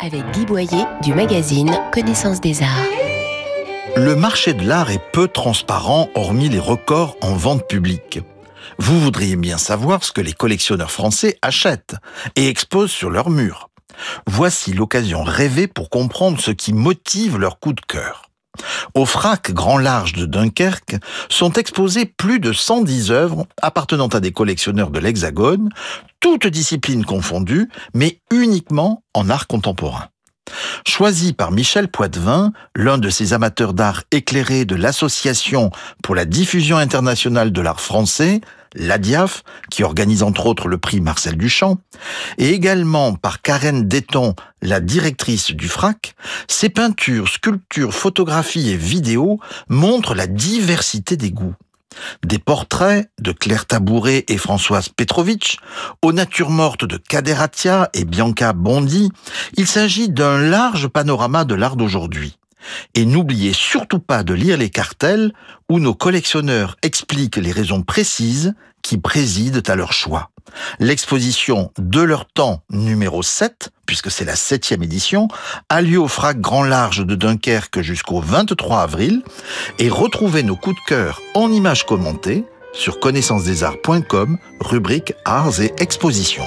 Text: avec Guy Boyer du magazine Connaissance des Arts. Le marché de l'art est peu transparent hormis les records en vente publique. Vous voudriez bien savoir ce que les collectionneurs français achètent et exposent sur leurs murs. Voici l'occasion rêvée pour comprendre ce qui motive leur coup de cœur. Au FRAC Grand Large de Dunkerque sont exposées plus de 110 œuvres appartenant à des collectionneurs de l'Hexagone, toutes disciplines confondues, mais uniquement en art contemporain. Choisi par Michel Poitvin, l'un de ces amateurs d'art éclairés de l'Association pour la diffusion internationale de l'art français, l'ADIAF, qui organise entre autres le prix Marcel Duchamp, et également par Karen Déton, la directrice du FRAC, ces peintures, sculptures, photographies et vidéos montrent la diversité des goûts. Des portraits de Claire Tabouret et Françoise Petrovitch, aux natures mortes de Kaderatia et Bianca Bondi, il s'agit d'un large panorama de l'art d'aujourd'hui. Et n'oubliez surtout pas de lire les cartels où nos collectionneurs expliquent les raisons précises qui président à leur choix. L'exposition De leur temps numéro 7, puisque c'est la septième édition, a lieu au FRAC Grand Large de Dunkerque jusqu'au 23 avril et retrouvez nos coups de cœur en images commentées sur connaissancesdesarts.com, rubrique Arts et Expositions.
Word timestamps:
avec 0.00 0.22
Guy 0.32 0.46
Boyer 0.46 0.84
du 1.02 1.14
magazine 1.14 1.78
Connaissance 1.92 2.40
des 2.40 2.62
Arts. 2.62 2.86
Le 3.96 4.16
marché 4.16 4.52
de 4.52 4.66
l'art 4.66 4.90
est 4.90 5.12
peu 5.12 5.28
transparent 5.28 6.08
hormis 6.14 6.48
les 6.48 6.58
records 6.58 7.16
en 7.20 7.34
vente 7.34 7.68
publique. 7.68 8.18
Vous 8.78 8.98
voudriez 8.98 9.36
bien 9.36 9.58
savoir 9.58 10.02
ce 10.02 10.10
que 10.10 10.20
les 10.20 10.32
collectionneurs 10.32 10.90
français 10.90 11.38
achètent 11.40 11.94
et 12.34 12.48
exposent 12.48 12.90
sur 12.90 13.10
leurs 13.10 13.30
murs. 13.30 13.70
Voici 14.26 14.72
l'occasion 14.72 15.22
rêvée 15.22 15.68
pour 15.68 15.88
comprendre 15.88 16.40
ce 16.40 16.50
qui 16.50 16.72
motive 16.72 17.38
leur 17.38 17.60
coup 17.60 17.72
de 17.72 17.80
cœur. 17.80 18.30
Au 18.94 19.06
FRAC 19.06 19.52
Grand 19.52 19.78
Large 19.78 20.12
de 20.12 20.26
Dunkerque 20.26 20.96
sont 21.28 21.52
exposées 21.52 22.06
plus 22.06 22.40
de 22.40 22.52
110 22.52 23.10
œuvres 23.10 23.46
appartenant 23.60 24.08
à 24.08 24.20
des 24.20 24.32
collectionneurs 24.32 24.90
de 24.90 24.98
l'Hexagone, 24.98 25.70
toutes 26.20 26.46
disciplines 26.46 27.04
confondues, 27.04 27.68
mais 27.94 28.20
uniquement 28.30 29.02
en 29.14 29.30
art 29.30 29.46
contemporain. 29.46 30.08
Choisi 30.86 31.32
par 31.32 31.52
Michel 31.52 31.88
Poitvin, 31.88 32.52
l'un 32.74 32.98
de 32.98 33.10
ces 33.10 33.32
amateurs 33.32 33.74
d'art 33.74 34.04
éclairés 34.12 34.64
de 34.64 34.76
l'Association 34.76 35.70
pour 36.02 36.14
la 36.14 36.24
diffusion 36.24 36.76
internationale 36.76 37.52
de 37.52 37.60
l'art 37.60 37.80
français, 37.80 38.40
l'ADIAF, 38.74 39.42
qui 39.70 39.82
organise 39.82 40.22
entre 40.22 40.46
autres 40.46 40.68
le 40.68 40.78
prix 40.78 41.00
Marcel 41.00 41.36
Duchamp, 41.36 41.78
et 42.38 42.50
également 42.50 43.14
par 43.14 43.42
Karen 43.42 43.86
Déton, 43.86 44.34
la 44.62 44.80
directrice 44.80 45.50
du 45.52 45.68
FRAC, 45.68 46.14
ces 46.48 46.68
peintures, 46.68 47.28
sculptures, 47.28 47.94
photographies 47.94 48.70
et 48.70 48.76
vidéos 48.76 49.40
montrent 49.68 50.14
la 50.14 50.26
diversité 50.26 51.16
des 51.16 51.30
goûts. 51.30 51.54
Des 52.24 52.38
portraits 52.38 53.10
de 53.20 53.32
Claire 53.32 53.66
Tabouret 53.66 54.24
et 54.28 54.38
Françoise 54.38 54.88
Petrovitch, 54.88 55.58
aux 56.02 56.12
natures 56.12 56.50
mortes 56.50 56.84
de 56.84 56.96
Kaderatia 56.96 57.90
et 57.94 58.04
Bianca 58.04 58.52
Bondi, 58.52 59.10
il 59.56 59.66
s'agit 59.66 60.08
d'un 60.08 60.38
large 60.38 60.88
panorama 60.88 61.44
de 61.44 61.54
l'art 61.54 61.76
d'aujourd'hui. 61.76 62.38
Et 62.94 63.04
n'oubliez 63.04 63.52
surtout 63.52 63.98
pas 63.98 64.22
de 64.22 64.34
lire 64.34 64.58
les 64.58 64.70
cartels 64.70 65.32
où 65.68 65.78
nos 65.78 65.94
collectionneurs 65.94 66.76
expliquent 66.82 67.36
les 67.36 67.52
raisons 67.52 67.82
précises 67.82 68.54
qui 68.82 68.98
président 68.98 69.60
à 69.66 69.74
leur 69.74 69.92
choix. 69.92 70.30
L'exposition 70.78 71.72
De 71.78 72.00
leur 72.00 72.26
temps 72.26 72.62
numéro 72.70 73.22
7, 73.22 73.70
puisque 73.84 74.10
c'est 74.10 74.24
la 74.24 74.36
septième 74.36 74.82
édition, 74.82 75.28
a 75.68 75.82
lieu 75.82 75.98
au 75.98 76.08
FRAC 76.08 76.40
Grand 76.40 76.62
Large 76.62 77.04
de 77.04 77.14
Dunkerque 77.14 77.80
jusqu'au 77.82 78.20
23 78.20 78.80
avril 78.80 79.22
et 79.78 79.88
retrouvez 79.88 80.42
nos 80.42 80.56
coups 80.56 80.76
de 80.76 80.86
cœur 80.88 81.20
en 81.34 81.50
images 81.50 81.84
commentées 81.84 82.44
sur 82.72 83.00
connaissancesdesarts.com, 83.00 84.38
rubrique 84.60 85.14
Arts 85.24 85.60
et 85.60 85.72
Expositions. 85.78 86.46